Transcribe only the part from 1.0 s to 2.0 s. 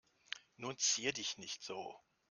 dich nicht so.